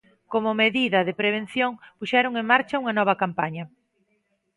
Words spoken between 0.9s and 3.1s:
de prevención, puxeron en marcha unha